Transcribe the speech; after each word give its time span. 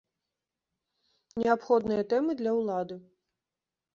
Неабходныя 1.41 2.03
тэмы 2.13 2.31
для 2.41 2.51
ўлады. 2.63 2.95